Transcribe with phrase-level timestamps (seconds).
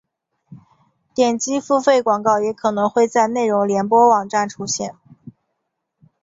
[1.13, 4.95] 点击付费广告也可能会在内容联播网站出现。